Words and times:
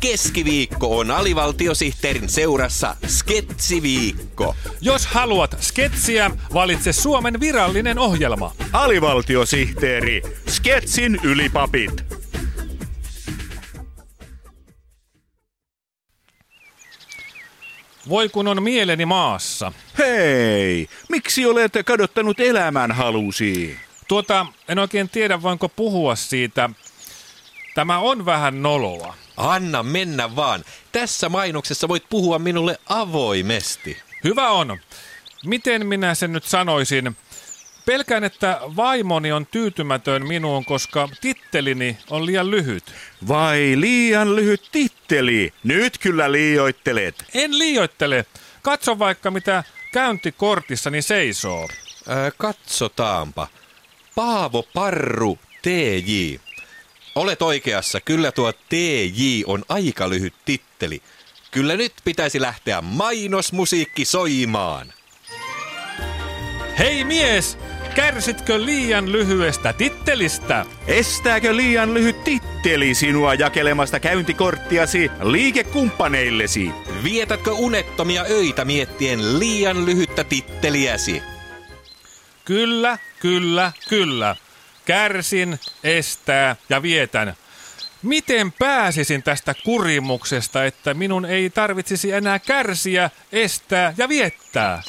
Keskiviikko 0.00 0.98
on 0.98 1.10
alivaltiosihteerin 1.10 2.28
seurassa 2.28 2.96
Sketsiviikko. 3.06 4.54
Jos 4.80 5.06
haluat 5.06 5.56
sketsiä, 5.60 6.30
valitse 6.54 6.92
Suomen 6.92 7.40
virallinen 7.40 7.98
ohjelma. 7.98 8.52
Alivaltiosihteeri, 8.72 10.22
Sketsin 10.48 11.20
ylipapit. 11.22 12.04
Voi 18.08 18.28
kun 18.28 18.48
on 18.48 18.62
mieleni 18.62 19.06
maassa. 19.06 19.72
Hei, 19.98 20.88
miksi 21.08 21.46
olet 21.46 21.72
kadottanut 21.84 22.40
elämän 22.40 22.92
halusi? 22.92 23.76
Tuota, 24.08 24.46
en 24.68 24.78
oikein 24.78 25.08
tiedä 25.08 25.42
voinko 25.42 25.68
puhua 25.68 26.16
siitä. 26.16 26.70
Tämä 27.74 27.98
on 27.98 28.26
vähän 28.26 28.62
noloa. 28.62 29.14
Anna 29.38 29.82
mennä 29.82 30.36
vaan. 30.36 30.64
Tässä 30.92 31.28
mainoksessa 31.28 31.88
voit 31.88 32.04
puhua 32.10 32.38
minulle 32.38 32.78
avoimesti. 32.88 33.96
Hyvä 34.24 34.50
on. 34.50 34.78
Miten 35.44 35.86
minä 35.86 36.14
sen 36.14 36.32
nyt 36.32 36.44
sanoisin? 36.44 37.16
Pelkään, 37.86 38.24
että 38.24 38.60
vaimoni 38.76 39.32
on 39.32 39.46
tyytymätön 39.46 40.26
minuun, 40.26 40.64
koska 40.64 41.08
tittelini 41.20 41.98
on 42.10 42.26
liian 42.26 42.50
lyhyt. 42.50 42.84
Vai 43.28 43.74
liian 43.76 44.36
lyhyt 44.36 44.68
titteli? 44.72 45.52
Nyt 45.64 45.98
kyllä 45.98 46.32
liioittelet. 46.32 47.24
En 47.34 47.58
liioittele. 47.58 48.26
Katso 48.62 48.98
vaikka 48.98 49.30
mitä 49.30 49.64
käyntikortissani 49.92 51.02
seisoo. 51.02 51.68
Ää, 52.08 52.30
katsotaanpa. 52.30 53.48
Paavo 54.14 54.62
Parru, 54.74 55.38
TJ. 55.62 56.47
Olet 57.18 57.42
oikeassa, 57.42 58.00
kyllä 58.00 58.32
tuo 58.32 58.52
TJ 58.52 59.42
on 59.46 59.64
aika 59.68 60.08
lyhyt 60.08 60.34
titteli. 60.44 61.02
Kyllä 61.50 61.76
nyt 61.76 61.92
pitäisi 62.04 62.40
lähteä 62.40 62.80
mainosmusiikki 62.80 64.04
soimaan. 64.04 64.92
Hei 66.78 67.04
mies, 67.04 67.58
kärsitkö 67.94 68.64
liian 68.64 69.12
lyhyestä 69.12 69.72
tittelistä? 69.72 70.66
Estääkö 70.86 71.56
liian 71.56 71.94
lyhyt 71.94 72.24
titteli 72.24 72.94
sinua 72.94 73.34
jakelemasta 73.34 74.00
käyntikorttiasi 74.00 75.10
liikekumppaneillesi? 75.22 76.70
Vietätkö 77.04 77.52
unettomia 77.52 78.22
öitä 78.30 78.64
miettien 78.64 79.38
liian 79.38 79.86
lyhyttä 79.86 80.24
titteliäsi? 80.24 81.22
Kyllä, 82.44 82.98
kyllä, 83.20 83.72
kyllä. 83.88 84.36
Kärsin, 84.88 85.60
estää 85.84 86.56
ja 86.68 86.82
vietän. 86.82 87.34
Miten 88.02 88.52
pääsisin 88.52 89.22
tästä 89.22 89.54
kurimuksesta, 89.64 90.64
että 90.64 90.94
minun 90.94 91.24
ei 91.24 91.50
tarvitsisi 91.50 92.12
enää 92.12 92.38
kärsiä, 92.38 93.10
estää 93.32 93.94
ja 93.96 94.08
viettää? 94.08 94.82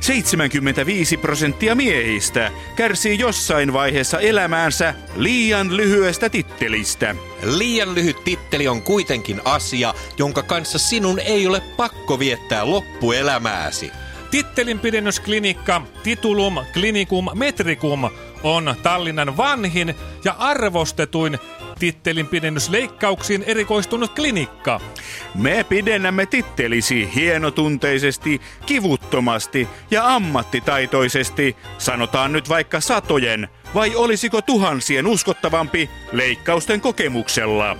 75 0.00 1.16
prosenttia 1.16 1.74
miehistä 1.74 2.50
kärsii 2.76 3.18
jossain 3.18 3.72
vaiheessa 3.72 4.20
elämäänsä 4.20 4.94
liian 5.16 5.76
lyhyestä 5.76 6.28
tittelistä. 6.28 7.14
Liian 7.42 7.94
lyhyt 7.94 8.24
titteli 8.24 8.68
on 8.68 8.82
kuitenkin 8.82 9.40
asia, 9.44 9.94
jonka 10.18 10.42
kanssa 10.42 10.78
sinun 10.78 11.18
ei 11.18 11.46
ole 11.46 11.62
pakko 11.76 12.18
viettää 12.18 12.70
loppuelämääsi. 12.70 13.92
Tittelinpidennysklinikka 14.30 15.82
Titulum 16.02 16.54
Clinicum 16.72 17.26
Metricum 17.34 18.10
on 18.44 18.74
Tallinnan 18.82 19.36
vanhin 19.36 19.94
ja 20.24 20.34
arvostetuin 20.38 21.38
tittelinpidennysleikkauksiin 21.78 23.42
erikoistunut 23.46 24.14
klinikka. 24.14 24.80
Me 25.34 25.66
pidennämme 25.68 26.26
tittelisi 26.26 27.10
hienotunteisesti, 27.14 28.40
kivuttomasti 28.66 29.68
ja 29.90 30.14
ammattitaitoisesti, 30.14 31.56
sanotaan 31.78 32.32
nyt 32.32 32.48
vaikka 32.48 32.80
satojen, 32.80 33.48
vai 33.74 33.96
olisiko 33.96 34.42
tuhansien 34.42 35.06
uskottavampi 35.06 35.90
leikkausten 36.12 36.80
kokemuksella? 36.80 37.76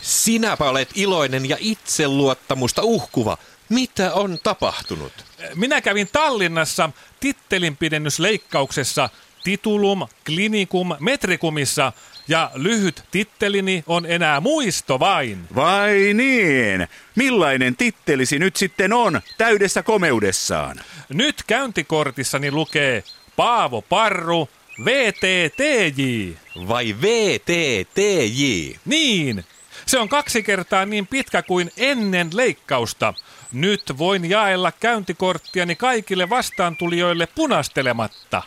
Sinäpä 0.00 0.64
olet 0.64 0.88
iloinen 0.94 1.48
ja 1.48 1.56
itseluottamusta 1.60 2.82
uhkuva. 2.82 3.38
Mitä 3.68 4.12
on 4.12 4.38
tapahtunut? 4.42 5.12
Minä 5.54 5.80
kävin 5.80 6.08
Tallinnassa 6.12 6.90
tittelinpidennysleikkauksessa 7.20 9.08
Titulum 9.44 10.08
Clinicum 10.26 10.96
Metricumissa 11.00 11.92
ja 12.28 12.50
lyhyt 12.54 13.04
tittelini 13.10 13.84
on 13.86 14.06
enää 14.06 14.40
muisto 14.40 15.00
vain. 15.00 15.48
Vai 15.54 16.12
niin? 16.14 16.88
Millainen 17.14 17.76
tittelisi 17.76 18.38
nyt 18.38 18.56
sitten 18.56 18.92
on 18.92 19.20
täydessä 19.38 19.82
komeudessaan? 19.82 20.76
Nyt 21.08 21.42
käyntikortissani 21.46 22.50
lukee 22.50 23.04
Paavo 23.36 23.82
Parru, 23.82 24.48
VTTJ. 24.84 26.32
Vai 26.68 26.96
VTTJ? 27.02 28.76
Niin, 28.84 29.44
se 29.86 29.98
on 29.98 30.08
kaksi 30.08 30.42
kertaa 30.42 30.86
niin 30.86 31.06
pitkä 31.06 31.42
kuin 31.42 31.72
ennen 31.76 32.30
leikkausta. 32.32 33.14
Nyt 33.52 33.82
voin 33.98 34.30
jaella 34.30 34.72
käyntikorttiani 34.72 35.76
kaikille 35.76 36.30
vastaantulijoille 36.30 37.28
punastelematta. 37.34 38.42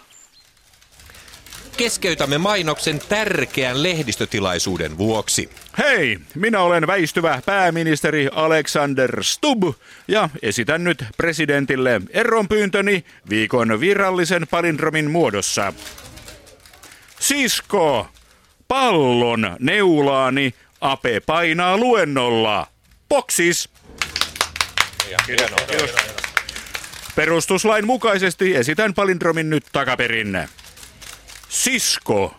Keskeytämme 1.77 2.37
mainoksen 2.37 2.99
tärkeän 3.09 3.83
lehdistötilaisuuden 3.83 4.97
vuoksi. 4.97 5.49
Hei, 5.77 6.19
minä 6.35 6.61
olen 6.61 6.87
väistyvä 6.87 7.41
pääministeri 7.45 8.29
Alexander 8.31 9.23
Stubb 9.23 9.63
ja 10.07 10.29
esitän 10.41 10.83
nyt 10.83 11.05
presidentille 11.17 12.01
eronpyyntöni 12.09 13.05
viikon 13.29 13.79
virallisen 13.79 14.47
palindromin 14.51 15.11
muodossa. 15.11 15.73
Sisko, 17.19 18.07
pallon 18.67 19.55
neulaani 19.59 20.53
Ape 20.81 21.19
painaa 21.19 21.77
luennolla. 21.77 22.67
Boksis. 23.09 23.69
Kiitos. 25.25 25.91
Perustuslain 27.15 27.85
mukaisesti 27.85 28.55
esitän 28.55 28.93
palindromin 28.93 29.49
nyt 29.49 29.65
takaperin. 29.71 30.47
Sisko, 31.49 32.35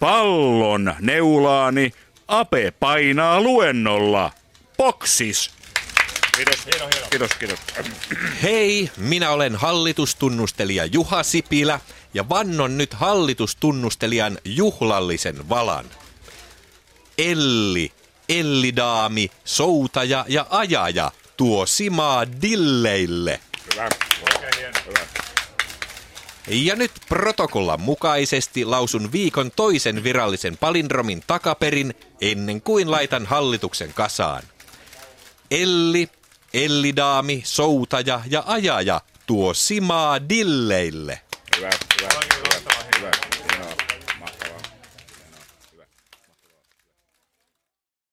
pallon 0.00 0.94
neulaani 1.00 1.92
Ape 2.28 2.72
painaa 2.80 3.40
luennolla. 3.40 4.32
Boksis. 4.76 5.50
Kiitos, 6.36 6.66
kiitos, 7.10 7.30
kiitos. 7.38 7.58
Hei, 8.42 8.90
minä 8.96 9.30
olen 9.30 9.56
hallitustunnustelija 9.56 10.84
Juha 10.84 11.22
Sipilä 11.22 11.80
ja 12.14 12.28
vannon 12.28 12.78
nyt 12.78 12.94
hallitustunnustelijan 12.94 14.38
juhlallisen 14.44 15.48
valan. 15.48 15.86
Elli, 17.18 17.92
Ellidaami, 18.28 19.30
soutaja 19.44 20.24
ja 20.28 20.46
ajaja 20.50 21.10
tuo 21.36 21.66
simaa 21.66 22.26
dilleille. 22.42 23.40
Hyvä. 23.74 23.88
Hyvä. 24.86 25.06
Ja 26.48 26.76
nyt 26.76 26.92
protokollan 27.08 27.80
mukaisesti 27.80 28.64
lausun 28.64 29.12
viikon 29.12 29.50
toisen 29.56 30.04
virallisen 30.04 30.58
palindromin 30.58 31.22
takaperin 31.26 31.94
ennen 32.20 32.62
kuin 32.62 32.90
laitan 32.90 33.26
hallituksen 33.26 33.92
kasaan. 33.94 34.42
Elli, 35.50 36.08
Ellidaami, 36.54 37.42
soutaja 37.44 38.20
ja 38.30 38.42
ajaja 38.46 39.00
tuo 39.26 39.54
simaa 39.54 40.28
dilleille. 40.28 41.20
Hyvä, 41.56 41.70
hyvä, 42.00 42.08
hyvä. 42.98 43.45